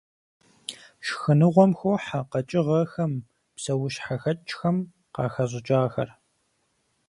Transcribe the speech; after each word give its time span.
Шхыныгъуэм 1.05 1.71
хохьэ 1.79 2.19
къэкӀыгъэхэм, 2.31 3.13
псэущхьэхэкӀхэм 3.55 4.77
къыхэщӀыкӀахэр. 5.13 6.09